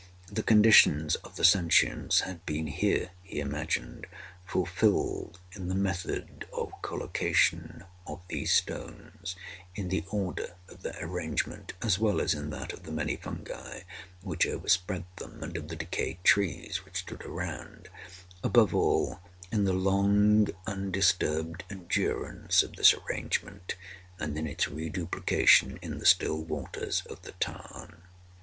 The 0.31 0.41
conditions 0.41 1.13
of 1.17 1.35
the 1.35 1.45
sentience 1.45 2.21
had 2.21 2.43
been 2.43 2.65
here, 2.65 3.11
he 3.21 3.39
imagined, 3.39 4.07
fulfilled 4.47 5.37
in 5.51 5.67
the 5.67 5.75
method 5.75 6.47
of 6.51 6.71
collocation 6.81 7.83
of 8.07 8.19
these 8.27 8.51
stones—in 8.51 9.89
the 9.89 10.03
order 10.09 10.55
of 10.67 10.81
their 10.81 10.97
arrangement, 11.05 11.73
as 11.83 11.99
well 11.99 12.19
as 12.19 12.33
in 12.33 12.49
that 12.49 12.73
of 12.73 12.81
the 12.81 12.91
many 12.91 13.15
fungi 13.15 13.81
which 14.23 14.47
overspread 14.47 15.03
them, 15.17 15.43
and 15.43 15.55
of 15.55 15.67
the 15.67 15.75
decayed 15.75 16.23
trees 16.23 16.83
which 16.83 16.97
stood 17.01 17.21
around—above 17.23 18.73
all, 18.73 19.19
in 19.51 19.65
the 19.65 19.71
long 19.73 20.47
undisturbed 20.65 21.63
endurance 21.69 22.63
of 22.63 22.75
this 22.75 22.95
arrangement, 22.95 23.75
and 24.19 24.35
in 24.35 24.47
its 24.47 24.67
reduplication 24.67 25.77
in 25.83 25.99
the 25.99 26.07
still 26.07 26.43
waters 26.43 27.03
of 27.07 27.21
the 27.21 27.33
tarn. 27.33 28.01